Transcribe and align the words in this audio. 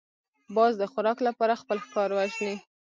باز 0.55 0.73
د 0.81 0.83
خوراک 0.91 1.17
لپاره 1.27 1.59
خپل 1.61 1.77
ښکار 1.85 2.09
وژني 2.17 2.55